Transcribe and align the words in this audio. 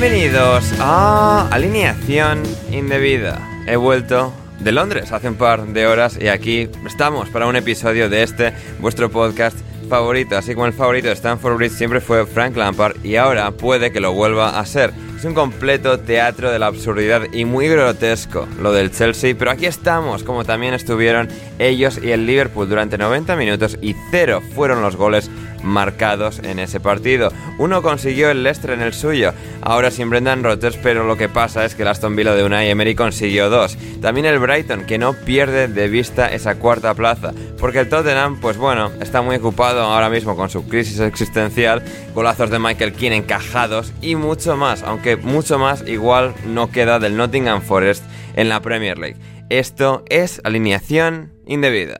Bienvenidos 0.00 0.64
a 0.78 1.46
Alineación 1.50 2.42
Indebida. 2.72 3.38
He 3.66 3.76
vuelto 3.76 4.32
de 4.58 4.72
Londres 4.72 5.12
hace 5.12 5.28
un 5.28 5.34
par 5.34 5.66
de 5.66 5.86
horas 5.86 6.18
y 6.18 6.28
aquí 6.28 6.70
estamos 6.86 7.28
para 7.28 7.46
un 7.46 7.54
episodio 7.54 8.08
de 8.08 8.22
este, 8.22 8.54
vuestro 8.78 9.10
podcast 9.10 9.58
favorito. 9.90 10.38
Así 10.38 10.54
como 10.54 10.64
el 10.64 10.72
favorito 10.72 11.08
de 11.08 11.12
Stanford 11.12 11.56
Bridge 11.56 11.72
siempre 11.72 12.00
fue 12.00 12.24
Frank 12.24 12.56
Lampard 12.56 13.04
y 13.04 13.16
ahora 13.16 13.50
puede 13.50 13.92
que 13.92 14.00
lo 14.00 14.14
vuelva 14.14 14.58
a 14.58 14.64
ser. 14.64 14.94
Es 15.18 15.26
un 15.26 15.34
completo 15.34 16.00
teatro 16.00 16.50
de 16.50 16.58
la 16.58 16.68
absurdidad 16.68 17.24
y 17.30 17.44
muy 17.44 17.68
grotesco 17.68 18.48
lo 18.58 18.72
del 18.72 18.90
Chelsea, 18.90 19.34
pero 19.38 19.50
aquí 19.50 19.66
estamos, 19.66 20.22
como 20.24 20.46
también 20.46 20.72
estuvieron 20.72 21.28
ellos 21.58 22.00
y 22.02 22.12
el 22.12 22.24
Liverpool 22.24 22.70
durante 22.70 22.96
90 22.96 23.36
minutos 23.36 23.76
y 23.82 23.94
cero 24.10 24.40
fueron 24.54 24.80
los 24.80 24.96
goles 24.96 25.30
marcados 25.62 26.38
en 26.38 26.58
ese 26.58 26.80
partido. 26.80 27.32
Uno 27.58 27.82
consiguió 27.82 28.30
el 28.30 28.42
Leicester 28.42 28.70
en 28.70 28.82
el 28.82 28.92
suyo, 28.92 29.32
ahora 29.62 29.90
sin 29.90 30.10
Brendan 30.10 30.44
Rodgers, 30.44 30.76
pero 30.82 31.04
lo 31.04 31.16
que 31.16 31.28
pasa 31.28 31.64
es 31.64 31.74
que 31.74 31.82
el 31.82 31.88
Aston 31.88 32.16
Villa 32.16 32.34
de 32.34 32.44
Unai 32.44 32.70
Emery 32.70 32.94
consiguió 32.94 33.50
dos. 33.50 33.76
También 34.00 34.26
el 34.26 34.38
Brighton, 34.38 34.84
que 34.86 34.98
no 34.98 35.12
pierde 35.12 35.68
de 35.68 35.88
vista 35.88 36.28
esa 36.28 36.56
cuarta 36.56 36.94
plaza, 36.94 37.32
porque 37.58 37.80
el 37.80 37.88
Tottenham, 37.88 38.40
pues 38.40 38.56
bueno, 38.56 38.90
está 39.00 39.22
muy 39.22 39.36
ocupado 39.36 39.82
ahora 39.82 40.10
mismo 40.10 40.36
con 40.36 40.50
su 40.50 40.66
crisis 40.68 41.00
existencial, 41.00 41.82
golazos 42.14 42.50
de 42.50 42.58
Michael 42.58 42.92
Keane 42.92 43.16
encajados 43.16 43.92
y 44.00 44.16
mucho 44.16 44.56
más, 44.56 44.82
aunque 44.82 45.16
mucho 45.16 45.58
más 45.58 45.86
igual 45.86 46.34
no 46.46 46.70
queda 46.70 46.98
del 46.98 47.16
Nottingham 47.16 47.62
Forest 47.62 48.04
en 48.36 48.48
la 48.48 48.60
Premier 48.60 48.98
League. 48.98 49.16
Esto 49.50 50.04
es 50.08 50.40
alineación 50.44 51.32
indebida. 51.46 51.98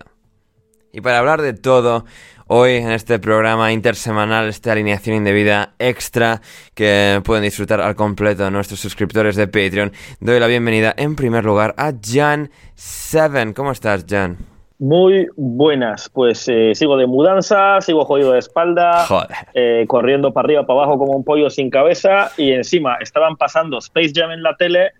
Y 0.93 1.01
para 1.01 1.19
hablar 1.19 1.43
de 1.43 1.53
todo, 1.53 2.05
hoy 2.53 2.73
en 2.73 2.91
este 2.91 3.21
programa 3.21 3.73
intersemanal, 3.73 4.49
esta 4.49 4.73
alineación 4.73 5.15
indebida 5.15 5.75
extra 5.79 6.41
que 6.75 7.23
pueden 7.25 7.45
disfrutar 7.45 7.81
al 7.81 7.95
completo 7.95 8.51
nuestros 8.51 8.81
suscriptores 8.81 9.37
de 9.37 9.47
Patreon, 9.47 9.93
doy 10.19 10.41
la 10.41 10.49
bienvenida 10.49 10.93
en 10.97 11.15
primer 11.15 11.45
lugar 11.45 11.75
a 11.79 11.93
Jan 12.03 12.51
Seven. 12.75 13.53
¿Cómo 13.53 13.71
estás, 13.71 14.05
Jan? 14.09 14.37
Muy 14.81 15.29
buenas, 15.37 16.09
pues 16.09 16.49
eh, 16.49 16.75
sigo 16.75 16.97
de 16.97 17.07
mudanza, 17.07 17.81
sigo 17.83 18.05
jodido 18.05 18.33
de 18.33 18.41
espalda, 18.41 19.05
Joder. 19.07 19.29
eh, 19.55 19.85
corriendo 19.87 20.33
para 20.33 20.47
arriba, 20.47 20.67
para 20.67 20.81
abajo 20.81 20.99
como 20.99 21.13
un 21.13 21.23
pollo 21.23 21.51
sin 21.51 21.71
cabeza 21.71 22.33
y 22.37 22.51
encima 22.51 22.97
estaban 22.97 23.37
pasando 23.37 23.79
Space 23.79 24.11
Jam 24.13 24.33
en 24.33 24.43
la 24.43 24.57
tele 24.57 24.91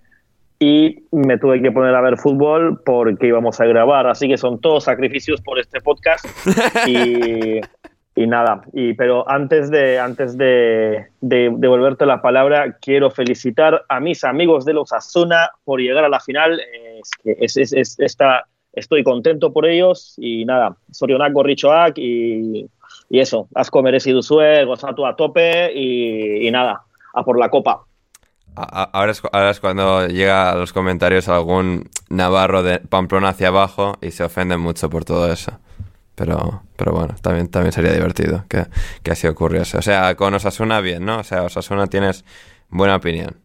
y 0.63 1.05
me 1.11 1.39
tuve 1.39 1.63
que 1.63 1.73
poner 1.73 1.95
a 1.95 2.03
ver 2.03 2.19
fútbol 2.19 2.83
porque 2.85 3.29
íbamos 3.29 3.59
a 3.61 3.65
grabar, 3.65 4.07
así 4.07 4.29
que 4.29 4.37
son 4.37 4.61
todos 4.61 4.85
sacrificios 4.85 5.41
por 5.41 5.59
este 5.59 5.81
podcast. 5.81 6.25
Y, 6.87 7.61
y 8.15 8.27
nada, 8.27 8.61
y, 8.75 8.93
pero 8.93 9.27
antes 9.29 9.71
de, 9.71 9.99
antes 9.99 10.37
de, 10.37 11.07
de 11.23 11.51
devolverte 11.57 12.05
la 12.05 12.21
palabra, 12.21 12.77
quiero 12.79 13.11
felicitar 13.11 13.85
a 13.89 14.01
mis 14.01 14.23
amigos 14.23 14.67
de 14.67 14.75
los 14.75 14.93
Asuna 14.93 15.49
por 15.65 15.81
llegar 15.81 16.05
a 16.05 16.11
la 16.11 16.21
final, 16.21 16.61
es 16.61 17.11
es, 17.25 17.57
es, 17.57 17.73
es- 17.73 17.99
esta 17.99 18.45
estoy 18.75 19.03
contento 19.03 19.53
por 19.55 19.65
ellos. 19.67 20.15
Y 20.19 20.45
nada, 20.45 20.77
Sorionako, 20.91 21.43
Richoak 21.43 21.97
y, 21.97 22.67
y 23.09 23.19
eso, 23.21 23.49
asko 23.55 23.83
merecido 23.83 24.21
zue, 24.23 24.65
gozatu 24.67 25.07
a 25.07 25.17
tope 25.17 25.73
y, 25.75 26.47
y 26.47 26.51
nada, 26.51 26.83
a 27.15 27.25
por 27.25 27.39
la 27.39 27.49
copa. 27.49 27.85
Ahora 28.57 29.13
es, 29.13 29.23
ahora 29.33 29.51
es 29.51 29.61
cuando 29.61 30.07
llega 30.07 30.51
a 30.51 30.55
los 30.57 30.73
comentarios 30.73 31.29
algún 31.29 31.89
navarro 32.11 32.63
de 32.63 32.79
Pamplona 32.81 33.31
hacia 33.31 33.49
abajo 33.49 33.97
y 34.03 34.11
se 34.11 34.25
ofenden 34.25 34.61
mucho 34.61 34.91
por 34.91 35.05
todo 35.05 35.33
eso. 35.33 35.53
Pero, 36.15 36.63
pero 36.77 36.93
bueno, 36.93 37.15
también, 37.23 37.49
también 37.49 37.73
sería 37.73 37.93
divertido 37.93 38.45
que, 38.49 38.65
que 39.03 39.13
así 39.13 39.27
ocurriese. 39.27 39.79
O 39.79 39.83
sea, 39.83 40.15
con 40.17 40.35
Osasuna 40.35 40.81
bien, 40.81 41.05
¿no? 41.07 41.21
O 41.21 41.25
sea, 41.25 41.45
Osasuna 41.45 41.87
tienes 41.87 42.25
buena 42.69 42.97
opinión. 42.97 43.37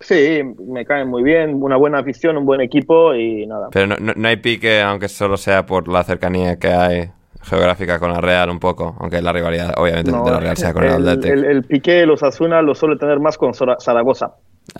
Sí, 0.00 0.40
me 0.66 0.84
caen 0.84 1.08
muy 1.08 1.22
bien, 1.22 1.62
una 1.62 1.76
buena 1.76 2.00
afición, 2.00 2.36
un 2.36 2.44
buen 2.44 2.60
equipo 2.60 3.14
y 3.14 3.46
nada. 3.46 3.68
Pero 3.70 3.86
no, 3.86 3.96
no- 4.00 4.12
no 4.16 4.28
hay 4.28 4.36
pique, 4.38 4.80
aunque 4.82 5.08
solo 5.08 5.36
sea 5.36 5.64
por 5.64 5.86
la 5.86 6.02
cercanía 6.02 6.58
que 6.58 6.68
hay 6.68 7.10
geográfica 7.42 8.00
con 8.00 8.10
la 8.12 8.20
Real 8.20 8.50
un 8.50 8.58
poco. 8.58 8.96
Aunque 8.98 9.22
la 9.22 9.32
rivalidad, 9.32 9.72
obviamente, 9.76 10.10
No, 10.10 10.24
de 10.24 10.30
la 10.32 10.40
Real 10.40 10.56
sea 10.56 10.72
con 10.72 10.82
el, 10.84 10.90
el, 10.90 11.08
Athletic. 11.08 11.30
el, 11.32 11.44
el 11.44 11.62
Piqué 11.62 11.92
de 11.92 12.06
los 12.06 12.22
Asuna 12.24 12.60
lo 12.62 12.74
suele 12.74 12.96
tener 12.96 13.20
más 13.20 13.38
con 13.38 13.52
Zaragoza. 13.54 14.32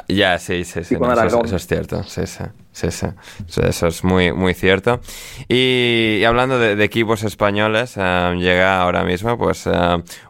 Ya, 0.08 0.38
sí, 0.38 0.64
sí, 0.64 0.82
sí, 0.82 0.96
no, 0.98 1.12
eso, 1.12 1.26
es, 1.26 1.34
Aragón. 1.34 1.46
eso 1.46 1.56
es 1.56 1.66
cierto, 1.66 2.02
sí, 2.04 2.26
sí, 2.26 2.44
sí, 2.72 2.90
sí. 2.90 3.06
Eso, 3.46 3.62
eso 3.62 3.86
es 3.86 4.02
muy, 4.02 4.32
muy 4.32 4.54
cierto. 4.54 5.00
Y, 5.48 6.18
y 6.20 6.24
hablando 6.24 6.58
de, 6.58 6.74
de 6.74 6.84
equipos 6.84 7.22
españoles, 7.22 7.94
eh, 7.96 8.34
llega 8.38 8.80
ahora 8.80 9.04
mismo, 9.04 9.36
pues, 9.36 9.66
eh, 9.66 9.70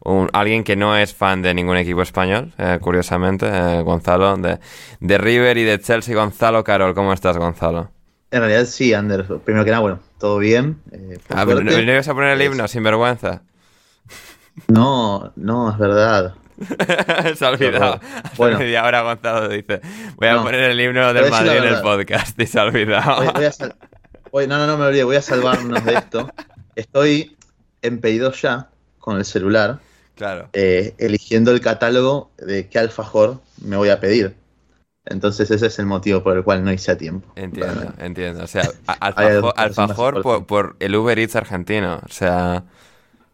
un- 0.04 0.28
alguien 0.32 0.64
que 0.64 0.74
no 0.76 0.96
es 0.96 1.14
fan 1.14 1.40
de 1.42 1.54
ningún 1.54 1.76
equipo 1.76 2.02
español, 2.02 2.52
eh, 2.58 2.78
curiosamente, 2.80 3.46
eh, 3.48 3.82
Gonzalo, 3.82 4.36
de, 4.36 4.58
de 5.00 5.18
River 5.18 5.56
y 5.56 5.62
de 5.64 5.80
Chelsea, 5.80 6.14
Gonzalo 6.16 6.64
Carol, 6.64 6.94
¿cómo 6.94 7.12
estás, 7.12 7.36
Gonzalo? 7.38 7.90
En 8.32 8.40
realidad 8.40 8.64
sí, 8.64 8.92
Ander. 8.92 9.24
Primero 9.44 9.64
que 9.64 9.70
nada, 9.70 9.80
bueno, 9.80 10.00
todo 10.18 10.38
bien. 10.38 10.80
eh, 10.90 11.16
Ah, 11.30 11.44
pero 11.46 11.62
¿no, 11.62 11.70
ibas 11.80 12.08
a 12.08 12.14
poner 12.14 12.30
el 12.30 12.42
himno, 12.42 12.66
sin 12.66 12.82
vergüenza? 12.82 13.42
No, 14.68 15.32
no, 15.36 15.70
es 15.70 15.78
verdad. 15.78 16.34
Se 17.36 17.44
ha 17.44 17.50
olvidado. 17.50 18.00
Hace 18.22 18.32
bueno. 18.36 18.58
media 18.58 18.84
hora 18.84 19.02
Gonzalo 19.02 19.48
dice, 19.48 19.80
voy 20.16 20.28
a 20.28 20.34
No, 20.34 20.42
poner 20.44 20.70
el 20.70 20.80
himno 20.80 21.12
del 21.12 21.30
Madrid 21.30 21.50
en 21.52 21.64
el 21.64 21.80
podcast 21.80 22.40
y 22.40 22.46
se 22.46 22.58
ha 22.60 22.64
olvidado. 22.64 23.16
Voy, 23.16 23.28
voy 23.34 23.44
a 23.44 23.52
sal- 23.52 23.76
voy- 24.30 24.46
no, 24.46 24.58
no, 24.58 24.66
no 24.66 24.76
me 24.78 24.86
olvidé, 24.86 25.04
voy 25.04 25.16
a 25.16 25.22
salvarnos 25.22 25.84
de 25.84 25.94
esto. 25.94 26.30
Estoy 26.76 27.36
en 27.82 28.00
pedido 28.00 28.32
ya 28.32 28.68
con 28.98 29.16
el 29.18 29.24
celular 29.24 29.78
Claro. 30.16 30.48
eh, 30.52 30.94
eligiendo 30.98 31.50
el 31.50 31.60
catálogo 31.60 32.30
de 32.38 32.68
qué 32.68 32.78
alfajor 32.78 33.40
me 33.60 33.76
voy 33.76 33.90
a 33.90 34.00
pedir. 34.00 34.36
Entonces 35.06 35.50
ese 35.50 35.66
es 35.66 35.78
el 35.78 35.84
motivo 35.86 36.22
por 36.22 36.36
el 36.36 36.44
cual 36.44 36.64
no 36.64 36.72
hice 36.72 36.92
a 36.92 36.96
tiempo. 36.96 37.30
Entiendo, 37.36 37.92
entiendo. 37.98 38.44
O 38.44 38.46
sea, 38.46 38.62
alfajor, 39.00 39.52
alfajor 39.56 40.22
por, 40.22 40.46
por 40.46 40.76
el 40.80 40.96
Uber 40.96 41.18
Eats 41.18 41.36
argentino. 41.36 42.00
O 42.04 42.08
sea, 42.12 42.64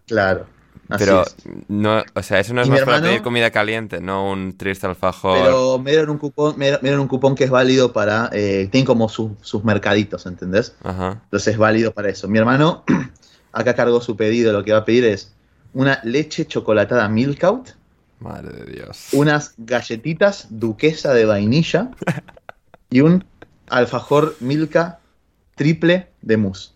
Claro. 0.09 0.47
Pero 0.99 1.25
no, 1.69 2.03
o 2.15 2.23
sea, 2.23 2.41
eso 2.41 2.53
no 2.55 2.63
es 2.63 2.69
más 2.69 2.81
para 2.81 2.97
hermano- 2.97 3.07
pedir 3.11 3.23
comida 3.23 3.51
caliente, 3.51 4.01
no 4.01 4.31
un 4.31 4.57
triste 4.57 4.87
alfajor. 4.87 5.39
Pero 5.43 5.79
me 5.79 5.91
dieron 5.91 6.11
un 6.11 6.19
cupón, 6.19 6.55
me 6.59 6.77
dieron 6.79 7.01
un 7.01 7.09
cupón 7.09 7.35
que 7.35 7.45
es 7.45 7.51
válido 7.51 7.93
para. 7.93 8.29
Eh, 8.33 8.69
tienen 8.71 8.87
como 8.87 9.09
su- 9.09 9.37
sus 9.43 9.65
mercaditos, 9.65 10.27
¿entendés? 10.27 10.75
Ajá. 10.83 11.21
Entonces 11.25 11.53
es 11.55 11.59
válido 11.59 11.93
para 11.93 12.09
eso. 12.09 12.29
Mi 12.29 12.39
hermano 12.39 12.85
acá 13.53 13.75
cargó 13.75 14.01
su 14.01 14.17
pedido, 14.17 14.53
lo 14.53 14.65
que 14.65 14.73
va 14.73 14.79
a 14.79 14.85
pedir 14.85 15.05
es 15.05 15.33
una 15.75 16.01
leche 16.03 16.47
chocolatada 16.47 17.09
Milk 17.09 17.43
Out, 17.45 17.69
Madre 18.19 18.53
de 18.65 18.73
Dios. 18.73 19.09
unas 19.13 19.55
galletitas 19.57 20.47
duquesa 20.51 21.15
de 21.15 21.25
vainilla 21.25 21.91
y 22.91 23.01
un 23.01 23.25
alfajor 23.69 24.37
Milka 24.41 24.99
triple 25.55 26.09
de 26.23 26.37
mousse. 26.37 26.73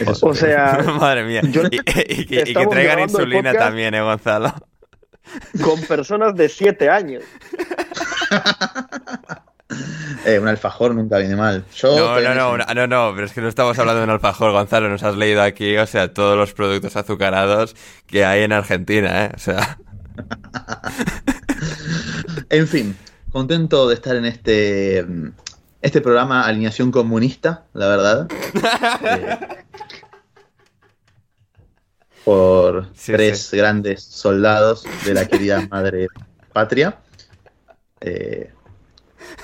Es 0.00 0.22
O 0.22 0.34
sea, 0.34 0.78
Madre 1.00 1.24
mía. 1.24 1.42
yo- 1.44 1.62
y, 1.70 1.76
y 1.76 2.26
que, 2.26 2.44
y 2.46 2.54
que 2.54 2.66
traigan 2.66 3.00
insulina 3.00 3.52
también, 3.54 3.94
¿eh, 3.94 4.00
Gonzalo? 4.00 4.52
con 5.62 5.80
personas 5.82 6.34
de 6.36 6.48
7 6.48 6.88
años. 6.90 7.22
Eh, 10.24 10.38
un 10.38 10.46
alfajor 10.46 10.94
nunca 10.94 11.18
viene 11.18 11.34
mal. 11.36 11.64
Yo 11.74 11.96
No, 11.96 12.20
no, 12.20 12.34
no, 12.56 12.64
no, 12.74 12.86
no, 12.86 13.12
pero 13.14 13.26
es 13.26 13.32
que 13.32 13.40
no 13.40 13.48
estamos 13.48 13.76
hablando 13.78 14.00
de 14.00 14.04
un 14.04 14.10
alfajor, 14.10 14.52
Gonzalo. 14.52 14.88
Nos 14.88 15.02
has 15.02 15.16
leído 15.16 15.42
aquí, 15.42 15.76
o 15.76 15.86
sea, 15.86 16.12
todos 16.14 16.36
los 16.36 16.52
productos 16.52 16.96
azucarados 16.96 17.74
que 18.06 18.24
hay 18.24 18.42
en 18.42 18.52
Argentina, 18.52 19.26
¿eh? 19.26 19.30
O 19.34 19.38
sea, 19.38 19.78
En 22.50 22.68
fin, 22.68 22.96
contento 23.32 23.88
de 23.88 23.94
estar 23.94 24.14
en 24.16 24.24
este, 24.26 25.04
este 25.82 26.00
programa 26.00 26.42
Alineación 26.46 26.90
Comunista, 26.90 27.64
la 27.74 27.88
verdad. 27.88 28.28
Eh, 29.04 29.38
por 32.24 32.86
Sí, 32.94 33.12
tres 33.12 33.40
sí. 33.42 33.56
grandes 33.56 34.02
soldados 34.02 34.84
de 35.04 35.14
la 35.14 35.26
querida 35.26 35.66
madre 35.70 36.08
patria. 36.52 36.98
Eh, 38.00 38.52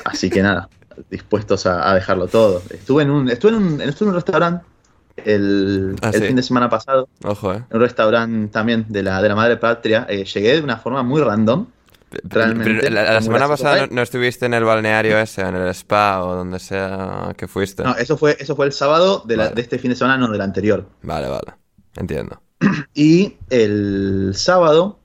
así 0.05 0.31
que 0.31 0.43
nada, 0.43 0.69
dispuestos 1.11 1.67
a, 1.67 1.88
a 1.90 1.94
dejarlo 1.94 2.26
todo. 2.26 2.62
Estuve 2.70 3.05
en 3.05 3.11
un, 3.11 3.28
estuve 3.28 3.52
en 3.52 3.56
un, 3.56 3.81
estuve 3.81 4.06
en 4.06 4.11
un 4.11 4.14
restaurante 4.17 4.67
el, 5.17 5.94
Ah, 6.02 6.08
el 6.12 6.20
sí. 6.20 6.26
fin 6.26 6.37
de 6.37 6.43
semana 6.43 6.69
pasado 6.70 7.06
ojo, 7.23 7.52
¿eh? 7.52 7.62
un 7.70 7.81
restaurante 7.81 8.50
también 8.50 8.87
de 8.88 9.02
la, 9.02 9.23
de 9.23 9.28
la 9.28 9.37
madre 9.37 9.56
patria. 9.58 10.06
Eh, 10.08 10.25
llegué 10.25 10.55
de 10.55 10.62
una 10.62 10.78
forma 10.78 11.02
muy 11.02 11.20
random. 11.20 11.67
Realmente, 12.25 12.81
Pero 12.82 12.94
la, 12.94 13.20
semana 13.20 13.49
pasada 13.49 13.87
no, 13.87 13.94
no 13.94 14.03
estuviste 14.03 14.47
en 14.47 14.55
el 14.55 14.64
balneario 14.64 15.19
ese, 15.19 15.43
en 15.43 15.55
el 15.56 15.69
spa 15.69 16.23
o 16.25 16.35
donde 16.35 16.59
sea 16.59 17.32
que 17.37 17.49
fuiste. 17.49 17.82
No, 17.82 17.97
eso 17.97 18.17
fue, 18.17 18.37
eso 18.38 18.55
fue 18.56 18.67
el 18.67 18.73
sábado 18.73 19.23
de, 19.26 19.37
la- 19.37 19.44
Vale. 19.44 19.55
de 19.56 19.62
este 19.62 19.79
fin 19.79 19.91
de 19.91 19.97
semana, 19.97 20.19
no 20.19 20.31
del 20.31 20.41
anterior. 20.41 20.88
Vale, 21.03 21.29
vale. 21.29 21.53
Entiendo. 21.97 22.41
Y 22.94 23.37
el 23.50 24.32
sábado 24.35 25.00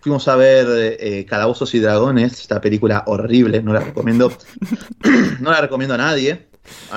fuimos 0.00 0.26
a 0.28 0.36
ver 0.36 0.66
eh, 1.00 1.24
Calabozos 1.26 1.74
y 1.74 1.78
Dragones, 1.80 2.40
esta 2.40 2.60
película 2.60 3.04
horrible, 3.06 3.62
no 3.62 3.72
la 3.72 3.80
recomiendo, 3.80 4.32
no 5.40 5.50
la 5.50 5.60
recomiendo 5.60 5.94
a 5.94 5.98
nadie, 5.98 6.48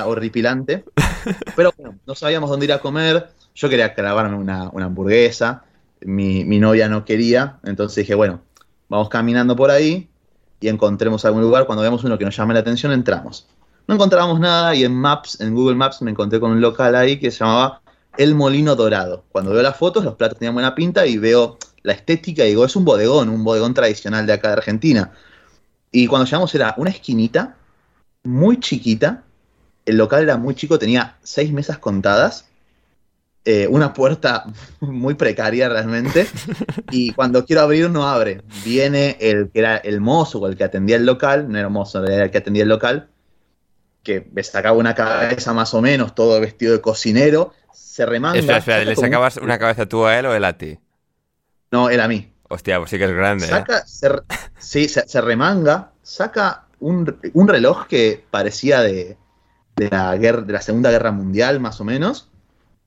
horripilante. 0.05 0.83
Pero 1.55 1.73
bueno, 1.77 1.97
no 2.05 2.15
sabíamos 2.15 2.49
dónde 2.49 2.65
ir 2.65 2.73
a 2.73 2.79
comer, 2.79 3.29
yo 3.53 3.69
quería 3.69 3.89
grabarme 3.89 4.35
una, 4.37 4.69
una 4.69 4.85
hamburguesa, 4.85 5.63
mi, 6.01 6.43
mi 6.45 6.59
novia 6.59 6.87
no 6.89 7.05
quería, 7.05 7.59
entonces 7.63 7.95
dije, 7.97 8.15
bueno, 8.15 8.41
vamos 8.95 9.09
caminando 9.09 9.55
por 9.55 9.71
ahí 9.71 10.09
y 10.59 10.67
encontremos 10.67 11.25
algún 11.25 11.41
lugar, 11.41 11.65
cuando 11.65 11.81
veamos 11.81 12.03
uno 12.03 12.17
que 12.17 12.25
nos 12.25 12.35
llame 12.35 12.53
la 12.53 12.61
atención, 12.61 12.91
entramos. 12.91 13.47
No 13.87 13.95
encontrábamos 13.95 14.39
nada 14.39 14.73
y 14.73 14.83
en 14.83 14.93
Maps, 14.93 15.39
en 15.41 15.53
Google 15.53 15.75
Maps, 15.75 16.01
me 16.01 16.11
encontré 16.11 16.39
con 16.39 16.51
un 16.51 16.61
local 16.61 16.95
ahí 16.95 17.19
que 17.19 17.29
se 17.29 17.39
llamaba 17.39 17.81
El 18.17 18.33
Molino 18.33 18.75
Dorado. 18.75 19.25
Cuando 19.31 19.51
veo 19.51 19.61
las 19.61 19.77
fotos, 19.77 20.03
los 20.03 20.15
platos 20.15 20.39
tenían 20.39 20.55
buena 20.55 20.73
pinta 20.73 21.05
y 21.05 21.17
veo 21.17 21.57
la 21.83 21.93
estética 21.93 22.43
y 22.45 22.49
digo, 22.49 22.65
es 22.65 22.75
un 22.75 22.83
bodegón, 22.83 23.29
un 23.29 23.43
bodegón 23.43 23.73
tradicional 23.73 24.25
de 24.25 24.33
acá 24.33 24.47
de 24.47 24.53
Argentina. 24.55 25.11
Y 25.91 26.07
cuando 26.07 26.25
llegamos 26.25 26.53
era 26.55 26.73
una 26.77 26.89
esquinita 26.89 27.57
muy 28.23 28.59
chiquita, 28.59 29.23
el 29.85 29.97
local 29.97 30.23
era 30.23 30.37
muy 30.37 30.55
chico, 30.55 30.79
tenía 30.79 31.17
seis 31.21 31.51
mesas 31.51 31.77
contadas, 31.77 32.47
eh, 33.45 33.67
una 33.69 33.93
puerta 33.93 34.45
muy 34.81 35.13
precaria 35.15 35.69
realmente, 35.69 36.27
y 36.91 37.13
cuando 37.13 37.45
quiero 37.45 37.61
abrir 37.61 37.89
no 37.89 38.07
abre. 38.07 38.41
Viene 38.65 39.17
el 39.19 39.49
que 39.51 39.59
era 39.59 39.77
el 39.77 40.01
mozo 40.01 40.39
o 40.39 40.47
el 40.47 40.57
que 40.57 40.63
atendía 40.63 40.97
el 40.97 41.05
local, 41.05 41.49
no 41.49 41.57
era 41.57 41.69
mozo, 41.69 42.03
era 42.05 42.25
el 42.25 42.31
que 42.31 42.39
atendía 42.39 42.63
el 42.63 42.69
local, 42.69 43.09
que 44.03 44.27
me 44.33 44.43
sacaba 44.43 44.77
una 44.77 44.93
cabeza 44.95 45.53
más 45.53 45.73
o 45.73 45.81
menos, 45.81 46.13
todo 46.15 46.39
vestido 46.39 46.73
de 46.73 46.81
cocinero, 46.81 47.53
se 47.73 48.05
remanga. 48.05 48.39
espera, 48.39 48.57
espera, 48.59 48.83
¿le 48.83 48.89
un- 48.91 48.95
sacabas 48.95 49.37
una 49.37 49.57
cabeza 49.57 49.85
tú 49.87 50.05
a 50.05 50.17
él 50.19 50.25
o 50.27 50.33
él 50.35 50.43
a 50.45 50.57
ti? 50.57 50.77
No, 51.71 51.89
era 51.89 52.05
a 52.05 52.07
mí. 52.07 52.31
Hostia, 52.47 52.77
pues 52.77 52.91
sí 52.91 52.97
que 52.97 53.05
es 53.05 53.11
grande, 53.11 53.45
¿eh? 53.45 53.49
Saca, 53.49 53.85
se, 53.87 54.09
sí, 54.59 54.87
se, 54.87 55.07
se 55.07 55.21
remanga, 55.21 55.91
saca 56.03 56.65
un, 56.79 57.17
un 57.33 57.47
reloj 57.47 57.87
que 57.87 58.23
parecía 58.29 58.81
de, 58.81 59.17
de 59.75 59.89
la 59.89 60.15
guerra, 60.17 60.41
de 60.41 60.53
la 60.53 60.61
Segunda 60.61 60.91
Guerra 60.91 61.11
Mundial, 61.11 61.59
más 61.59 61.81
o 61.81 61.83
menos. 61.85 62.29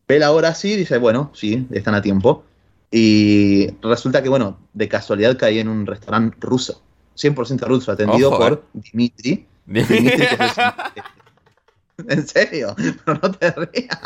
Ve 0.08 0.18
la 0.18 0.32
hora 0.32 0.48
así 0.48 0.72
y 0.72 0.76
dice, 0.76 0.96
bueno, 0.98 1.30
sí, 1.34 1.66
están 1.70 1.94
a 1.94 2.02
tiempo. 2.02 2.44
Y 2.90 3.68
resulta 3.82 4.22
que, 4.22 4.30
bueno, 4.30 4.58
de 4.72 4.88
casualidad 4.88 5.36
caí 5.38 5.58
en 5.58 5.68
un 5.68 5.86
restaurante 5.86 6.36
ruso. 6.40 6.82
100% 7.16 7.66
ruso, 7.66 7.92
atendido 7.92 8.30
Ojo, 8.30 8.38
por 8.38 8.52
eh. 8.52 8.80
Dimitri. 8.90 9.46
Dimitri, 9.66 10.04
que 10.04 10.24
es 10.24 10.58
el- 10.58 12.08
En 12.08 12.26
serio, 12.26 12.76
pero 13.04 13.18
no 13.22 13.30
te 13.32 13.50
rías. 13.50 14.00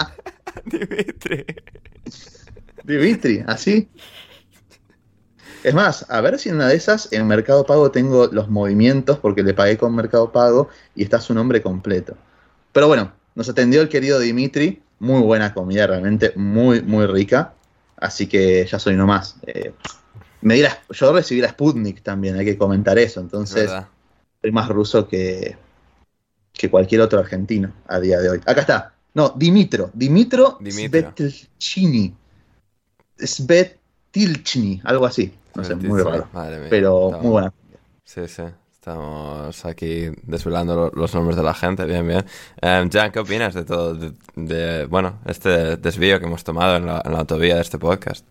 Dimitri. 0.64 1.44
Dimitri, 2.84 3.44
así. 3.46 3.88
Es 5.62 5.74
más, 5.74 6.06
a 6.10 6.20
ver 6.20 6.38
si 6.38 6.48
en 6.48 6.56
una 6.56 6.68
de 6.68 6.74
esas 6.74 7.12
en 7.12 7.26
Mercado 7.28 7.64
Pago 7.64 7.90
tengo 7.92 8.26
los 8.32 8.48
movimientos 8.48 9.18
porque 9.18 9.42
le 9.44 9.54
pagué 9.54 9.76
con 9.78 9.94
Mercado 9.94 10.32
Pago 10.32 10.68
y 10.96 11.04
está 11.04 11.20
su 11.20 11.34
nombre 11.34 11.62
completo. 11.62 12.16
Pero 12.72 12.88
bueno, 12.88 13.12
nos 13.36 13.48
atendió 13.48 13.82
el 13.82 13.88
querido 13.88 14.18
Dimitri, 14.18 14.82
muy 15.02 15.20
buena 15.20 15.52
comida, 15.52 15.86
realmente 15.88 16.32
muy, 16.36 16.80
muy 16.80 17.06
rica. 17.06 17.54
Así 17.96 18.28
que 18.28 18.64
ya 18.66 18.78
soy 18.78 18.94
nomás. 18.94 19.36
Eh, 19.46 19.72
me 20.42 20.54
di 20.54 20.62
la- 20.62 20.78
yo 20.90 21.12
recibí 21.12 21.40
la 21.40 21.48
Sputnik 21.48 22.02
también, 22.02 22.36
hay 22.36 22.44
que 22.44 22.56
comentar 22.56 22.96
eso. 22.98 23.18
Es 23.20 23.24
Entonces, 23.24 23.64
verdad. 23.66 23.88
soy 24.40 24.52
más 24.52 24.68
ruso 24.68 25.08
que, 25.08 25.56
que 26.52 26.70
cualquier 26.70 27.00
otro 27.00 27.18
argentino 27.18 27.72
a 27.88 27.98
día 27.98 28.20
de 28.20 28.30
hoy. 28.30 28.40
Acá 28.46 28.60
está. 28.60 28.94
No, 29.14 29.30
Dimitro. 29.30 29.90
Dimitro, 29.92 30.58
Dimitro. 30.60 31.12
Svetlchini. 31.16 32.14
Svetilchny, 33.18 34.80
algo 34.84 35.06
así. 35.06 35.34
No 35.54 35.64
sé, 35.64 35.74
muy 35.74 36.00
raro. 36.00 36.28
Madre 36.32 36.58
mía. 36.60 36.68
Pero 36.70 37.10
muy 37.20 37.30
buena. 37.30 37.52
Sí, 38.04 38.26
sí. 38.28 38.42
Estamos 38.86 39.64
aquí 39.64 40.06
desvelando 40.24 40.74
lo- 40.74 40.90
los 41.00 41.14
nombres 41.14 41.36
de 41.36 41.44
la 41.44 41.54
gente, 41.54 41.84
bien, 41.84 42.04
bien. 42.04 42.24
Em, 42.60 42.90
Jan, 42.90 43.12
¿qué 43.12 43.20
opinas 43.20 43.54
de 43.54 43.62
todo, 43.64 43.94
de, 44.34 44.86
bueno, 44.86 45.20
este 45.24 45.76
desvío 45.76 46.18
que 46.18 46.26
hemos 46.26 46.42
tomado 46.42 46.78
en 46.78 46.86
la, 46.86 47.00
en 47.04 47.12
la 47.12 47.20
autovía 47.20 47.54
de 47.54 47.60
este 47.60 47.78
podcast? 47.78 48.26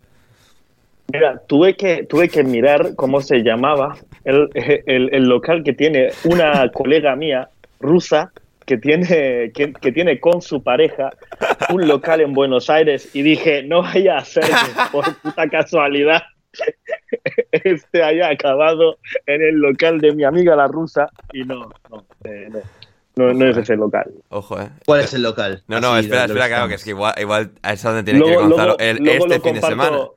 Mira, 1.13 1.41
tuve 1.47 1.77
que, 1.77 2.03
tuve 2.03 2.27
que 2.27 2.43
mirar 2.43 2.95
cómo 2.97 3.21
se 3.21 3.37
llamaba 3.43 3.95
el, 4.25 4.49
el- 4.53 5.23
local 5.29 5.63
que 5.63 5.71
tiene 5.71 6.09
una 6.25 6.69
colega 6.73 7.15
mía 7.15 7.47
rusa 7.79 8.33
que 8.65 8.77
tiene, 8.77 9.51
que, 9.53 9.71
que 9.71 9.91
tiene 9.93 10.19
con 10.19 10.41
su 10.41 10.61
pareja 10.61 11.11
un 11.69 11.87
local 11.87 12.19
en 12.19 12.33
Buenos 12.33 12.69
Aires 12.69 13.09
y 13.15 13.21
dije, 13.21 13.63
no 13.63 13.83
vaya 13.83 14.17
a 14.17 14.25
ser 14.25 14.43
por 14.91 15.15
puta 15.15 15.47
casualidad 15.47 16.23
este 17.51 18.03
haya 18.03 18.29
acabado 18.29 18.97
en 19.25 19.41
el 19.41 19.55
local 19.55 19.99
de 19.99 20.13
mi 20.13 20.23
amiga 20.23 20.55
la 20.55 20.67
rusa 20.67 21.09
y 21.33 21.43
no, 21.43 21.69
no, 21.89 22.05
eh, 22.23 22.49
no, 22.51 22.59
no, 23.27 23.33
no 23.33 23.47
es 23.47 23.57
ese 23.57 23.75
local. 23.75 24.11
Ojo, 24.29 24.59
¿eh? 24.59 24.69
¿Cuál 24.85 25.01
es 25.01 25.13
el 25.13 25.23
local? 25.23 25.63
No, 25.67 25.79
no, 25.79 25.93
Así 25.93 26.05
espera, 26.05 26.25
espera, 26.25 26.47
claro, 26.47 26.67
que 26.67 26.75
es 26.75 26.83
que 26.83 26.91
igual, 26.91 27.13
igual 27.19 27.51
a 27.61 27.73
es 27.73 27.83
donde 27.83 28.03
tiene 28.03 28.21
que 28.23 28.29
ir 28.31 28.35
Gonzalo 28.37 28.77
el- 28.79 28.97
luego 28.97 29.25
este 29.25 29.35
lo 29.37 29.41
fin 29.43 29.53
de 29.55 29.61
semana. 29.61 29.89
comparto- 29.97 30.15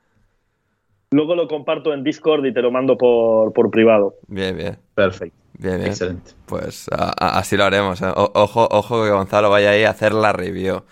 Luego 1.11 1.35
lo 1.35 1.47
comparto 1.47 1.93
en 1.93 2.03
Discord 2.03 2.45
y 2.45 2.53
te 2.53 2.61
lo 2.61 2.71
mando 2.71 2.97
por, 2.97 3.53
por 3.53 3.69
privado. 3.69 4.15
Bien, 4.27 4.57
bien, 4.57 4.77
Perfecto. 4.95 5.37
bien, 5.57 5.77
bien. 5.77 5.87
Excelente. 5.89 6.31
Pues 6.45 6.87
a- 6.91 7.13
a- 7.17 7.37
así 7.39 7.55
lo 7.55 7.63
haremos. 7.63 8.01
¿eh? 8.01 8.07
O- 8.13 8.31
ojo, 8.33 8.67
ojo 8.69 9.03
que 9.03 9.11
Gonzalo 9.11 9.49
vaya 9.49 9.69
ahí 9.69 9.83
a 9.83 9.91
hacer 9.91 10.13
la 10.13 10.33
review, 10.33 10.83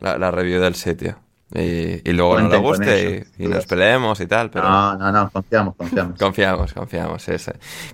la, 0.00 0.18
la 0.18 0.30
review 0.32 0.60
del 0.60 0.74
sitio. 0.74 1.16
Y, 1.54 2.08
y 2.08 2.12
luego 2.12 2.38
no 2.38 2.48
le 2.48 2.60
Cuenten 2.60 2.62
con 2.62 2.70
guste 2.70 3.00
ello, 3.00 3.26
y, 3.38 3.44
y 3.44 3.48
nos 3.48 3.66
peleemos 3.66 4.20
y 4.20 4.26
tal, 4.26 4.50
pero... 4.50 4.68
No, 4.68 4.96
no, 4.96 5.10
no, 5.10 5.30
confiamos, 5.30 5.74
confiamos. 5.74 6.18
Confiamos, 6.18 6.72
confiamos, 6.72 7.22
sí. 7.22 7.32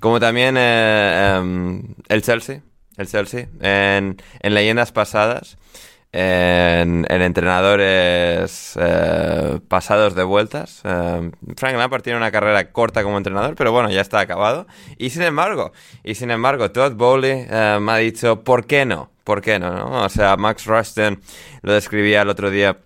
Como 0.01 0.21
también 0.21 0.57
eh, 0.59 1.37
em, 1.39 1.83
el 2.09 2.23
Chelsea, 2.23 2.61
el 2.97 3.07
Chelsea, 3.09 3.49
en, 3.61 4.17
en 4.41 4.55
leyendas 4.55 4.93
pasadas, 4.93 5.57
en, 6.13 7.07
entrenadores 7.11 8.73
eh, 8.81 9.61
pasados 9.69 10.15
de 10.15 10.23
vueltas. 10.23 10.81
Eh, 10.85 11.31
Frank 11.57 11.77
Lampard 11.77 12.03
tiene 12.03 12.17
una 12.17 12.31
carrera 12.31 12.73
corta 12.73 13.03
como 13.03 13.19
entrenador, 13.19 13.55
pero 13.55 13.73
bueno, 13.73 13.91
ya 13.91 14.01
está 14.01 14.21
acabado. 14.21 14.67
Y 14.97 15.11
sin 15.11 15.23
embargo, 15.23 15.73
y 16.05 16.15
sin 16.15 16.31
embargo, 16.31 16.71
Todd 16.71 16.95
Bowley 16.95 17.47
eh, 17.51 17.79
me 17.81 17.93
ha 17.93 17.97
dicho, 17.97 18.43
¿por 18.43 18.67
qué 18.67 18.87
no? 18.87 19.11
¿Por 19.25 19.43
qué 19.43 19.59
no, 19.59 19.75
no? 19.75 20.05
O 20.05 20.09
sea, 20.09 20.37
Max 20.37 20.67
Rushton 20.67 21.21
lo 21.63 21.73
describía 21.73 22.23
el 22.23 22.29
otro 22.29 22.51
día 22.51 22.79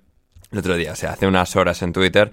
el 0.52 0.59
otro 0.59 0.76
día, 0.76 0.92
o 0.92 0.97
sea, 0.97 1.12
hace 1.12 1.26
unas 1.26 1.54
horas 1.57 1.83
en 1.83 1.92
Twitter, 1.92 2.33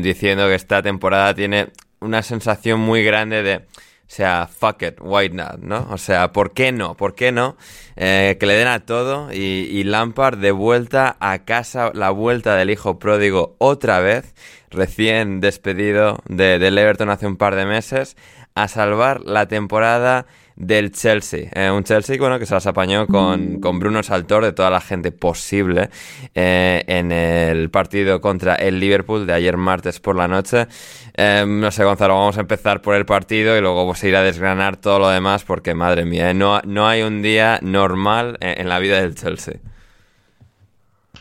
diciendo 0.00 0.46
que 0.48 0.54
esta 0.54 0.82
temporada 0.82 1.34
tiene 1.34 1.68
una 2.00 2.22
sensación 2.22 2.80
muy 2.80 3.02
grande 3.02 3.42
de 3.42 3.62
o 4.08 4.10
sea, 4.10 4.48
fuck 4.48 4.82
it, 4.84 4.94
why 5.02 5.28
not, 5.28 5.58
¿no? 5.58 5.86
O 5.90 5.98
sea, 5.98 6.32
¿por 6.32 6.54
qué 6.54 6.72
no? 6.72 6.96
¿Por 6.96 7.14
qué 7.14 7.30
no? 7.30 7.58
Eh, 7.94 8.38
que 8.40 8.46
le 8.46 8.54
den 8.54 8.66
a 8.66 8.80
todo 8.86 9.30
y, 9.30 9.84
Lampard 9.84 10.38
de 10.38 10.50
vuelta 10.50 11.18
a 11.20 11.44
casa, 11.44 11.92
la 11.92 12.08
vuelta 12.08 12.56
del 12.56 12.70
hijo 12.70 12.98
pródigo 12.98 13.54
otra 13.58 14.00
vez, 14.00 14.34
recién 14.70 15.40
despedido 15.40 16.22
de, 16.26 16.58
del 16.58 16.78
Everton 16.78 17.10
hace 17.10 17.26
un 17.26 17.36
par 17.36 17.54
de 17.54 17.66
meses, 17.66 18.16
a 18.54 18.66
salvar 18.68 19.20
la 19.26 19.46
temporada 19.46 20.24
del 20.58 20.90
Chelsea. 20.90 21.48
Eh, 21.54 21.70
un 21.70 21.84
Chelsea 21.84 22.18
bueno, 22.18 22.38
que 22.38 22.44
se 22.44 22.52
las 22.52 22.66
apañó 22.66 23.06
con, 23.06 23.60
con, 23.60 23.78
Bruno 23.78 24.02
Saltor 24.02 24.44
de 24.44 24.52
toda 24.52 24.70
la 24.70 24.80
gente 24.80 25.12
posible 25.12 25.88
eh, 26.34 26.82
en 26.88 27.12
el 27.12 27.70
partido 27.70 28.20
contra 28.20 28.56
el 28.56 28.80
Liverpool 28.80 29.24
de 29.24 29.34
ayer 29.34 29.56
martes 29.56 30.00
por 30.00 30.16
la 30.16 30.26
noche. 30.26 30.66
Eh, 31.16 31.44
no 31.46 31.70
sé, 31.70 31.84
Gonzalo, 31.84 32.14
vamos 32.14 32.36
a 32.38 32.40
empezar 32.40 32.82
por 32.82 32.96
el 32.96 33.06
partido 33.06 33.56
y 33.56 33.60
luego 33.60 33.92
a 33.92 34.06
ir 34.06 34.16
a 34.16 34.22
desgranar 34.22 34.76
todo 34.76 34.98
lo 34.98 35.08
demás 35.08 35.44
porque, 35.44 35.74
madre 35.74 36.04
mía, 36.04 36.34
no, 36.34 36.60
no 36.64 36.88
hay 36.88 37.02
un 37.02 37.22
día 37.22 37.60
normal 37.62 38.36
en, 38.40 38.68
la 38.68 38.80
vida 38.80 39.00
del 39.00 39.14
Chelsea. 39.14 39.60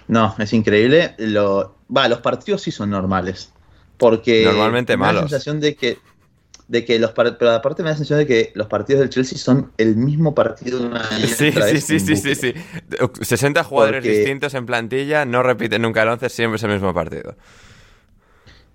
No, 0.07 0.33
es 0.39 0.51
increíble. 0.51 1.13
Lo, 1.19 1.75
va, 1.95 2.07
los 2.07 2.21
partidos 2.21 2.63
sí 2.63 2.71
son 2.71 2.89
normales. 2.89 3.53
Porque 3.97 4.45
normalmente 4.45 4.97
me 4.97 5.05
malos. 5.05 5.23
La 5.23 5.29
sensación 5.29 5.59
de 5.59 5.75
que 5.75 5.97
de 6.67 6.83
que 6.83 6.99
los 6.99 7.11
pero 7.11 7.51
aparte 7.51 7.81
me 7.81 7.89
da 7.89 7.93
la 7.93 7.97
sensación 7.97 8.19
de 8.19 8.27
que 8.27 8.51
los 8.53 8.67
partidos 8.67 8.99
del 8.99 9.09
Chelsea 9.09 9.37
son 9.37 9.71
el 9.77 9.95
mismo 9.95 10.35
partido 10.35 10.79
de 10.79 10.87
una 10.87 11.03
sí, 11.19 11.51
sí, 11.51 11.81
sí, 11.81 11.99
sí, 11.99 12.15
sí, 12.17 12.35
sí, 12.35 12.53
60 13.21 13.63
jugadores 13.63 14.03
distintos 14.03 14.53
en 14.53 14.65
plantilla, 14.65 15.25
no 15.25 15.43
repiten 15.43 15.81
nunca 15.81 16.03
el 16.03 16.09
11, 16.09 16.29
siempre 16.29 16.57
es 16.57 16.63
el 16.63 16.71
mismo 16.71 16.93
partido. 16.93 17.35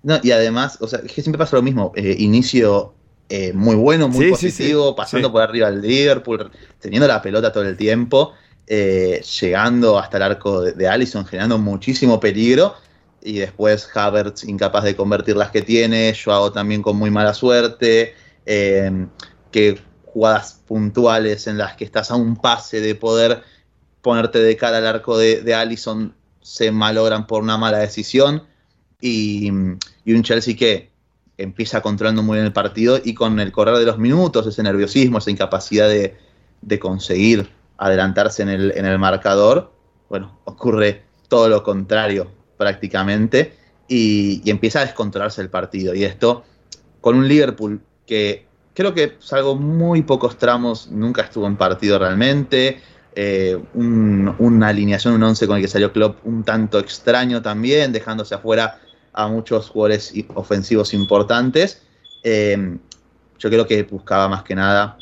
No, 0.01 0.19
y 0.21 0.31
además, 0.31 0.77
o 0.81 0.87
sea, 0.87 0.99
es 0.99 1.11
que 1.11 1.21
siempre 1.21 1.37
pasa 1.37 1.55
lo 1.55 1.61
mismo. 1.61 1.93
Eh, 1.95 2.17
inicio 2.19 2.93
eh, 3.29 3.53
muy 3.53 3.75
bueno, 3.75 4.09
muy 4.09 4.29
positivo, 4.29 4.95
pasando 4.95 5.31
por 5.31 5.41
arriba 5.41 5.67
al 5.67 5.81
Liverpool, 5.81 6.51
teniendo 6.79 7.07
la 7.07 7.21
pelota 7.21 7.53
todo 7.53 7.63
el 7.63 7.77
tiempo, 7.77 8.33
eh, 8.67 9.23
llegando 9.39 9.97
hasta 9.97 10.17
el 10.17 10.23
arco 10.23 10.61
de, 10.61 10.73
de 10.73 10.87
Allison, 10.89 11.25
generando 11.25 11.57
muchísimo 11.57 12.19
peligro 12.19 12.75
y 13.23 13.39
después 13.39 13.89
Havertz 13.93 14.43
incapaz 14.43 14.83
de 14.83 14.95
convertir 14.95 15.35
las 15.35 15.51
que 15.51 15.61
tiene, 15.61 16.13
Joao 16.13 16.51
también 16.51 16.81
con 16.81 16.97
muy 16.97 17.09
mala 17.09 17.33
suerte, 17.33 18.15
em, 18.45 19.09
que 19.51 19.79
jugadas 20.05 20.61
puntuales 20.67 21.47
en 21.47 21.57
las 21.57 21.75
que 21.75 21.85
estás 21.85 22.11
a 22.11 22.15
un 22.15 22.35
pase 22.35 22.81
de 22.81 22.95
poder 22.95 23.43
ponerte 24.01 24.39
de 24.39 24.57
cara 24.57 24.77
al 24.77 24.87
arco 24.87 25.17
de, 25.17 25.41
de 25.41 25.55
Allison 25.55 26.13
se 26.41 26.71
malogran 26.71 27.25
por 27.25 27.41
una 27.41 27.57
mala 27.57 27.79
decisión. 27.79 28.43
Y, 28.99 29.49
un 29.49 30.23
Chelsea 30.23 30.55
que 30.55 30.91
empieza 31.37 31.81
controlando 31.81 32.23
muy 32.23 32.35
bien 32.35 32.45
el 32.45 32.53
partido 32.53 32.99
y 33.03 33.13
con 33.13 33.39
el 33.39 33.51
correr 33.51 33.77
de 33.77 33.85
los 33.85 33.97
minutos, 33.97 34.47
ese 34.47 34.63
nerviosismo, 34.63 35.17
esa 35.17 35.31
incapacidad 35.31 35.89
de, 35.89 36.15
conseguir 36.79 37.49
adelantarse 37.77 38.43
en 38.43 38.49
el, 38.49 38.71
en 38.75 38.85
el 38.85 38.99
marcador, 38.99 39.73
bueno, 40.09 40.39
ocurre 40.45 41.03
todo 41.27 41.49
lo 41.49 41.63
contrario 41.63 42.42
prácticamente 42.63 43.53
y, 43.87 44.49
empieza 44.49 44.79
a 44.79 44.85
descontrolarse 44.85 45.41
el 45.41 45.49
partido. 45.49 45.93
Y 45.93 46.05
esto 46.05 46.43
con 47.01 47.15
un 47.15 47.27
Liverpool 47.27 47.81
que 48.07 48.45
creo 48.73 48.93
que 48.93 49.17
salvo 49.19 49.55
muy 49.55 50.01
pocos 50.03 50.37
tramos 50.37 50.89
nunca 50.89 51.23
estuvo 51.23 51.45
en 51.45 51.57
partido 51.57 51.99
realmente. 51.99 52.81
Eh, 53.15 53.59
una 53.75 54.67
alineación, 54.69 55.13
un 55.13 55.23
11 55.23 55.45
con 55.45 55.57
el 55.57 55.61
que 55.61 55.67
salió 55.67 55.91
Klopp 55.91 56.25
un 56.25 56.43
tanto 56.43 56.79
extraño 56.79 57.41
también, 57.41 57.91
dejándose 57.91 58.33
afuera 58.33 58.79
a 59.11 59.27
muchos 59.27 59.69
jugadores 59.69 60.13
ofensivos 60.33 60.93
importantes. 60.93 61.83
Eh, 62.23 62.77
yo 63.37 63.49
creo 63.49 63.67
que 63.67 63.83
buscaba 63.83 64.29
más 64.29 64.43
que 64.43 64.55
nada 64.55 64.97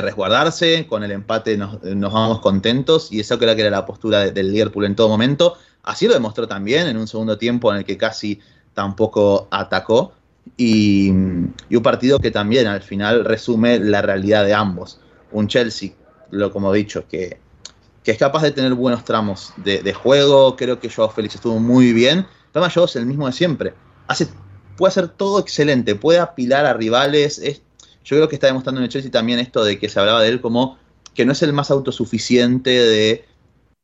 resguardarse, 0.00 0.86
con 0.86 1.04
el 1.04 1.12
empate 1.12 1.56
nos, 1.56 1.80
vamos 1.82 2.40
contentos 2.40 3.12
y 3.12 3.20
eso 3.20 3.38
creo 3.38 3.54
que 3.54 3.62
era 3.62 3.70
la 3.70 3.86
postura 3.86 4.30
del 4.30 4.52
Liverpool 4.52 4.84
en 4.84 4.96
todo 4.96 5.08
momento. 5.08 5.56
Así 5.82 6.06
lo 6.06 6.14
demostró 6.14 6.48
también 6.48 6.86
en 6.86 6.96
un 6.96 7.06
segundo 7.06 7.38
tiempo 7.38 7.70
en 7.70 7.78
el 7.78 7.84
que 7.84 7.96
casi 7.96 8.40
tampoco 8.72 9.48
atacó. 9.50 10.12
Y, 10.56 11.10
un 11.10 11.54
partido 11.82 12.18
que 12.18 12.30
también 12.30 12.66
al 12.66 12.82
final 12.82 13.24
resume 13.24 13.78
la 13.78 14.02
realidad 14.02 14.44
de 14.44 14.54
ambos. 14.54 15.00
Un 15.32 15.48
Chelsea, 15.48 15.92
lo 16.30 16.52
como 16.52 16.74
he 16.74 16.78
dicho, 16.78 17.06
que, 17.08 17.38
es 18.04 18.18
capaz 18.18 18.42
de 18.42 18.50
tener 18.50 18.74
buenos 18.74 19.04
tramos 19.04 19.52
de, 19.56 19.92
juego. 19.94 20.56
Creo 20.56 20.78
que 20.78 20.90
Joao 20.90 21.10
Félix 21.10 21.36
estuvo 21.36 21.58
muy 21.58 21.92
bien. 21.92 22.26
Pero 22.52 22.68
Joao 22.70 22.86
es 22.86 22.96
el 22.96 23.06
mismo 23.06 23.26
de 23.26 23.32
siempre. 23.32 23.74
Hace, 24.06 24.28
puede 24.76 24.90
hacer 24.90 25.08
todo 25.08 25.40
excelente, 25.40 25.94
puede 25.94 26.18
apilar 26.18 26.66
a 26.66 26.74
rivales. 26.74 27.38
Yo 28.04 28.16
creo 28.16 28.28
que 28.28 28.36
está 28.36 28.46
demostrando 28.46 28.80
en 28.80 28.84
el 28.84 28.90
Chelsea 28.90 29.10
también 29.10 29.38
esto 29.38 29.64
de 29.64 29.78
que 29.78 29.88
se 29.88 29.98
hablaba 29.98 30.20
de 30.20 30.28
él 30.28 30.40
como 30.40 30.78
que 31.14 31.24
no 31.24 31.32
es 31.32 31.42
el 31.42 31.52
más 31.52 31.70
autosuficiente 31.70 32.70
de 32.70 33.24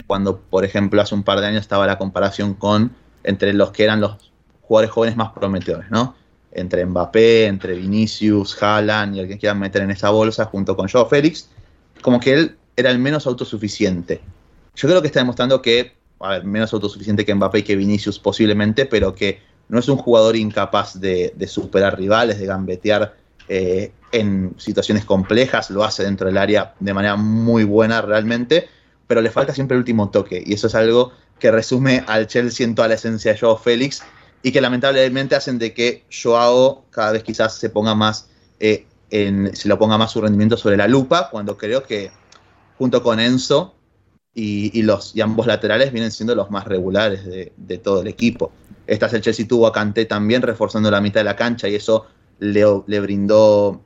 cuando, 0.07 0.41
por 0.41 0.65
ejemplo, 0.65 1.01
hace 1.01 1.15
un 1.15 1.23
par 1.23 1.41
de 1.41 1.47
años 1.47 1.61
estaba 1.61 1.87
la 1.87 1.99
comparación 1.99 2.55
con 2.55 2.93
entre 3.23 3.53
los 3.53 3.71
que 3.71 3.85
eran 3.85 4.01
los 4.01 4.17
jugadores 4.63 4.91
jóvenes 4.91 5.17
más 5.17 5.31
prometedores, 5.33 5.91
¿no? 5.91 6.15
Entre 6.53 6.85
Mbappé, 6.85 7.47
entre 7.47 7.75
Vinicius, 7.75 8.61
Haaland 8.61 9.17
y 9.17 9.21
el 9.21 9.29
que 9.29 9.39
quieran 9.39 9.59
meter 9.59 9.83
en 9.83 9.91
esa 9.91 10.11
bolsa 10.11 10.47
junto 10.47 10.77
con 10.77 10.89
Joe 10.89 11.07
Félix, 11.09 11.49
como 12.03 12.19
que 12.19 12.33
él 12.33 12.57
era 12.77 12.91
el 12.91 12.99
menos 12.99 13.27
autosuficiente. 13.27 14.21
Yo 14.75 14.89
creo 14.89 15.01
que 15.01 15.07
está 15.07 15.21
demostrando 15.21 15.63
que, 15.63 15.97
a 16.19 16.31
ver, 16.31 16.45
menos 16.45 16.73
autosuficiente 16.73 17.25
que 17.25 17.35
Mbappé 17.35 17.61
y 17.61 17.63
que 17.63 17.77
Vinicius 17.77 18.19
posiblemente, 18.19 18.87
pero 18.87 19.15
que 19.15 19.41
no 19.69 19.79
es 19.79 19.89
un 19.89 19.97
jugador 19.97 20.35
incapaz 20.35 20.99
de, 21.01 21.33
superar 21.47 21.97
rivales, 21.97 22.41
de 22.41 22.47
gambetear 22.47 23.15
eh, 23.49 23.93
en 24.13 24.55
situaciones 24.59 25.05
complejas, 25.05 25.71
lo 25.71 25.85
hace 25.85 26.05
dentro 26.05 26.27
del 26.27 26.39
área 26.39 26.75
de 26.81 26.95
manera 26.95 27.17
muy 27.17 27.65
buena 27.65 28.03
realmente 28.03 28.69
pero 29.11 29.23
le 29.23 29.31
falta 29.33 29.53
siempre 29.53 29.75
el 29.75 29.81
último 29.81 30.09
toque. 30.11 30.41
Y 30.47 30.55
eso 30.55 30.69
es 30.69 30.75
algo 30.77 31.11
que 31.41 31.51
resume 31.51 32.05
al 32.07 32.29
Chelsea 32.29 32.65
en 32.65 32.77
toda 32.77 32.87
la 32.87 32.95
esencia 32.95 33.33
de 33.33 33.41
Joao 33.41 33.57
Félix 33.57 34.05
y 34.41 34.53
que 34.53 34.61
lamentablemente 34.61 35.35
hacen 35.35 35.59
de 35.59 35.75
que 35.75 36.05
Joao 36.13 36.85
cada 36.91 37.11
vez 37.11 37.25
quizás 37.25 37.57
se 37.57 37.71
ponga 37.71 37.97
más, 37.97 38.29
eh, 38.61 38.87
se 39.11 39.67
lo 39.69 39.81
ponga 39.81 39.99
más 39.99 40.13
su 40.13 40.21
rendimiento 40.21 40.57
sobre 40.57 40.77
la 40.77 40.87
lupa, 40.87 41.29
cuando 41.29 41.57
creo 41.57 41.83
que 41.83 42.13
junto 42.79 43.03
con 43.03 43.19
Enzo 43.19 43.75
y, 44.33 44.81
los, 44.83 45.17
y 45.17 45.23
ambos 45.23 45.49
laterales 45.49 45.91
vienen 45.91 46.13
siendo 46.13 46.37
los 46.37 46.53
más 46.53 46.67
regulares 46.67 47.25
de, 47.25 47.79
todo 47.79 48.03
el 48.03 48.07
equipo. 48.07 48.53
Esta 48.87 49.07
es 49.07 49.15
el 49.15 49.23
Chelsea 49.23 49.49
tuvo 49.49 49.67
a 49.67 49.73
Kanté 49.73 50.05
también 50.05 50.43
reforzando 50.43 50.89
la 50.89 51.01
mitad 51.01 51.19
de 51.19 51.25
la 51.25 51.35
cancha 51.35 51.67
y 51.67 51.75
eso 51.75 52.07
le, 52.39 52.65
le 52.87 53.01
brindó 53.01 53.81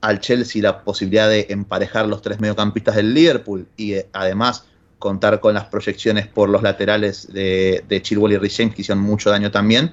al 0.00 0.20
Chelsea 0.20 0.62
la 0.62 0.82
posibilidad 0.82 1.28
de 1.28 1.46
emparejar 1.50 2.06
los 2.06 2.22
tres 2.22 2.40
mediocampistas 2.40 2.96
del 2.96 3.14
Liverpool 3.14 3.66
y 3.76 3.94
eh, 3.94 4.08
además 4.12 4.64
contar 4.98 5.40
con 5.40 5.54
las 5.54 5.66
proyecciones 5.66 6.26
por 6.26 6.48
los 6.48 6.62
laterales 6.62 7.32
de, 7.32 7.84
de 7.88 8.02
Chilwell 8.02 8.32
y 8.32 8.38
Richens 8.38 8.74
que 8.74 8.82
hicieron 8.82 9.02
mucho 9.02 9.30
daño 9.30 9.50
también. 9.50 9.92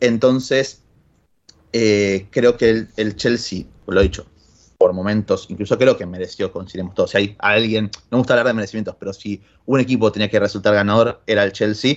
Entonces, 0.00 0.82
eh, 1.72 2.26
creo 2.30 2.56
que 2.56 2.86
el, 2.96 3.16
Chelsea, 3.16 3.64
lo 3.86 4.00
he 4.00 4.04
dicho, 4.04 4.26
por 4.78 4.92
momentos, 4.92 5.46
incluso 5.50 5.76
creo 5.76 5.96
que 5.96 6.06
mereció, 6.06 6.52
consideremos 6.52 6.94
todos. 6.94 7.10
Si 7.10 7.18
hay 7.18 7.36
alguien, 7.38 7.90
no 8.10 8.16
me 8.16 8.18
gusta 8.18 8.34
hablar 8.34 8.46
de 8.46 8.54
merecimientos, 8.54 8.96
pero 8.98 9.12
si 9.12 9.42
un 9.66 9.78
equipo 9.78 10.10
tenía 10.10 10.30
que 10.30 10.40
resultar 10.40 10.74
ganador, 10.74 11.20
era 11.26 11.44
el 11.44 11.52
Chelsea. 11.52 11.96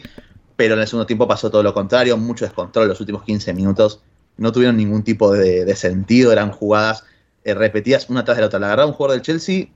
Pero 0.56 0.76
en 0.76 0.82
el 0.82 0.88
segundo 0.88 1.08
tiempo 1.08 1.28
pasó 1.28 1.50
todo 1.50 1.64
lo 1.64 1.74
contrario, 1.74 2.18
mucho 2.18 2.46
descontrol. 2.46 2.88
Los 2.88 3.00
últimos 3.00 3.24
15 3.24 3.54
minutos 3.54 4.02
no 4.38 4.52
tuvieron 4.52 4.78
ningún 4.78 5.04
tipo 5.04 5.32
de, 5.32 5.66
de 5.66 5.76
sentido, 5.76 6.32
eran 6.32 6.52
jugadas 6.52 7.06
eh, 7.44 7.54
repetidas 7.54 8.10
una 8.10 8.24
tras 8.24 8.38
de 8.38 8.42
la 8.42 8.48
otra. 8.48 8.60
La 8.60 8.68
agarraba 8.68 8.88
un 8.88 8.94
jugador 8.94 9.16
del 9.16 9.22
Chelsea, 9.22 9.68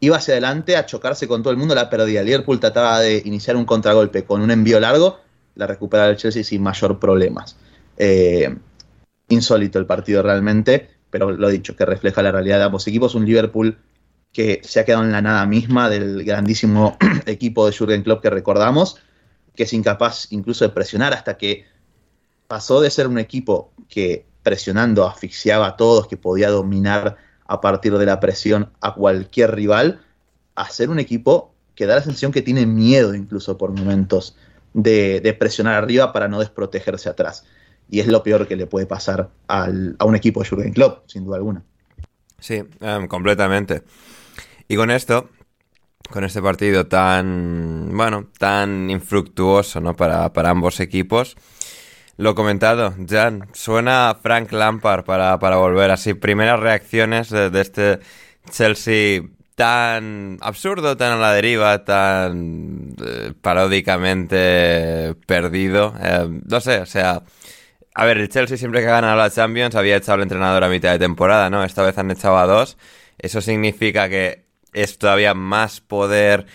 iba 0.00 0.16
hacia 0.16 0.34
adelante 0.34 0.76
a 0.76 0.86
chocarse 0.86 1.28
con 1.28 1.42
todo 1.42 1.52
el 1.52 1.58
mundo, 1.58 1.74
la 1.74 1.90
perdía. 1.90 2.22
Liverpool 2.22 2.60
trataba 2.60 3.00
de 3.00 3.22
iniciar 3.24 3.56
un 3.56 3.64
contragolpe 3.64 4.24
con 4.24 4.40
un 4.40 4.50
envío 4.50 4.80
largo, 4.80 5.20
la 5.54 5.66
recuperaba 5.66 6.10
el 6.10 6.16
Chelsea 6.16 6.44
sin 6.44 6.62
mayor 6.62 6.98
problemas. 6.98 7.56
Eh, 7.96 8.54
insólito 9.28 9.78
el 9.78 9.86
partido 9.86 10.22
realmente, 10.22 10.90
pero 11.10 11.30
lo 11.30 11.48
dicho, 11.48 11.76
que 11.76 11.84
refleja 11.84 12.22
la 12.22 12.32
realidad 12.32 12.58
de 12.58 12.64
ambos 12.64 12.86
equipos. 12.86 13.14
Un 13.14 13.24
Liverpool 13.24 13.78
que 14.32 14.60
se 14.64 14.80
ha 14.80 14.84
quedado 14.84 15.04
en 15.04 15.12
la 15.12 15.22
nada 15.22 15.46
misma 15.46 15.88
del 15.88 16.24
grandísimo 16.24 16.98
equipo 17.26 17.66
de 17.66 17.76
Jurgen 17.76 18.02
Klopp 18.02 18.20
que 18.20 18.30
recordamos, 18.30 18.96
que 19.54 19.62
es 19.62 19.72
incapaz 19.72 20.26
incluso 20.32 20.64
de 20.64 20.74
presionar 20.74 21.14
hasta 21.14 21.38
que 21.38 21.64
pasó 22.48 22.80
de 22.80 22.90
ser 22.90 23.06
un 23.06 23.18
equipo 23.18 23.72
que 23.88 24.26
presionando, 24.44 25.08
asfixiaba 25.08 25.66
a 25.66 25.76
todos, 25.76 26.06
que 26.06 26.16
podía 26.16 26.50
dominar 26.50 27.16
a 27.46 27.60
partir 27.60 27.98
de 27.98 28.06
la 28.06 28.20
presión 28.20 28.70
a 28.80 28.94
cualquier 28.94 29.54
rival, 29.54 30.00
a 30.54 30.68
un 30.88 31.00
equipo 31.00 31.52
que 31.74 31.86
da 31.86 31.96
la 31.96 32.02
sensación 32.02 32.30
que 32.30 32.42
tiene 32.42 32.66
miedo 32.66 33.14
incluso 33.14 33.58
por 33.58 33.72
momentos 33.72 34.36
de, 34.72 35.36
presionar 35.38 35.74
arriba 35.74 36.12
para 36.12 36.28
no 36.28 36.38
desprotegerse 36.38 37.08
atrás. 37.08 37.44
Y 37.90 38.00
es 38.00 38.06
lo 38.06 38.22
peor 38.22 38.46
que 38.46 38.56
le 38.56 38.66
puede 38.66 38.86
pasar 38.86 39.30
al, 39.48 39.96
a 39.98 40.04
un 40.04 40.14
equipo 40.14 40.42
de 40.42 40.48
Jurgen 40.48 40.72
Klopp, 40.72 41.08
sin 41.08 41.24
duda 41.24 41.36
alguna. 41.36 41.62
Sí, 42.38 42.62
em, 42.80 43.08
completamente. 43.08 43.82
Y 44.68 44.76
con 44.76 44.90
esto, 44.90 45.30
con 46.10 46.24
este 46.24 46.40
partido 46.40 46.86
tan, 46.86 47.90
bueno, 47.94 48.30
tan 48.38 48.90
infructuoso, 48.90 49.80
¿no? 49.80 49.94
Para, 49.96 50.32
para 50.32 50.50
ambos 50.50 50.80
equipos. 50.80 51.36
Lo 52.16 52.34
comentado, 52.36 52.94
Jan, 53.08 53.48
suena 53.52 54.16
Frank 54.22 54.52
Lampard 54.52 55.04
para, 55.04 55.38
para 55.40 55.56
volver 55.56 55.90
así. 55.90 56.14
Primeras 56.14 56.60
reacciones 56.60 57.30
de, 57.30 57.50
este 57.60 57.98
Chelsea 58.50 59.22
tan 59.56 60.38
absurdo, 60.40 60.96
tan 60.96 61.12
a 61.12 61.16
la 61.16 61.32
deriva, 61.32 61.84
tan 61.84 62.94
eh, 63.04 63.32
paródicamente 63.40 65.14
perdido. 65.26 65.94
Eh, 66.00 66.28
no 66.46 66.60
sé, 66.60 66.78
o 66.80 66.86
sea... 66.86 67.22
A 67.96 68.04
ver, 68.04 68.18
el 68.18 68.28
Chelsea 68.28 68.56
siempre 68.56 68.80
que 68.80 68.88
ha 68.88 68.90
ganado 68.90 69.16
la 69.16 69.30
Champions 69.30 69.76
había 69.76 69.96
echado 69.96 70.14
al 70.14 70.22
entrenador 70.22 70.64
a 70.64 70.68
mitad 70.68 70.90
de 70.90 70.98
temporada, 70.98 71.48
¿no? 71.48 71.62
Esta 71.62 71.84
vez 71.84 71.96
han 71.96 72.10
echado 72.10 72.36
a 72.38 72.46
dos. 72.46 72.76
Eso 73.18 73.40
significa 73.40 74.08
que 74.08 74.46
es 74.72 74.98
todavía 74.98 75.32
más 75.34 75.80
poder 75.80 76.46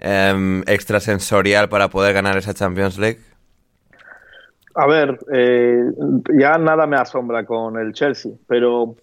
eh, 0.00 0.62
extrasensorial 0.66 1.68
para 1.68 1.88
poder 1.88 2.14
ganar 2.14 2.36
esa 2.36 2.52
Champions 2.52 2.98
League. 2.98 3.20
A 4.80 4.86
ver, 4.86 5.18
eh, 5.32 5.90
ya 6.38 6.56
nada 6.56 6.86
me 6.86 6.96
asombra 6.96 7.44
con 7.44 7.76
el 7.80 7.92
Chelsea, 7.92 8.30
pero 8.46 8.94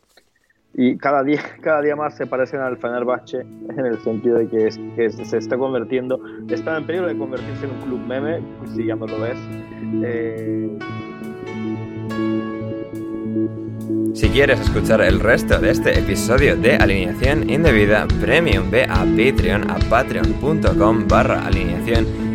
y 0.73 0.97
cada 0.97 1.21
día, 1.21 1.41
cada 1.61 1.81
día 1.81 1.97
más 1.97 2.15
se 2.15 2.25
parecen 2.25 2.61
al 2.61 2.77
Fenerbahce 2.77 3.41
en 3.41 3.85
el 3.85 3.99
sentido 3.99 4.37
de 4.37 4.47
que, 4.47 4.67
es, 4.67 4.79
se 5.21 5.37
está 5.37 5.57
convirtiendo, 5.57 6.21
está 6.47 6.77
en 6.77 6.85
peligro 6.85 7.07
de 7.07 7.17
convertirse 7.17 7.65
en 7.65 7.71
un 7.71 7.81
club 7.81 7.99
meme, 8.07 8.41
pues 8.59 8.71
si 8.71 8.85
ya 8.85 8.95
no 8.95 9.05
lo 9.05 9.19
ves. 9.19 9.37
Eh... 10.01 10.79
Si 14.13 14.29
quieres 14.29 14.61
escuchar 14.61 15.01
el 15.01 15.19
resto 15.19 15.59
de 15.59 15.71
este 15.71 15.99
episodio 15.99 16.55
de 16.55 16.77
Alineación 16.77 17.49
Indebida 17.49 18.07
Premium, 18.21 18.71
ve 18.71 18.85
a 18.85 19.03
Patreon 19.03 19.69
a 19.69 19.75
patreon.com 19.89 21.05
barra 21.09 21.45
alineación 21.45 22.34